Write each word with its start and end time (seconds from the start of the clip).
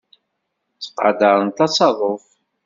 Ttqadarent 0.75 1.57
asaḍuf. 1.65 2.25